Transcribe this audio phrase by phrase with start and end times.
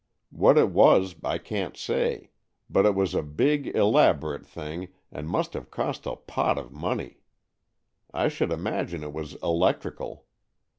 [0.31, 2.31] What it was I can't say,
[2.71, 7.19] but it was a big elaborate thing, and must have cost a pot of money.
[8.11, 10.25] I should imagine it was electrical.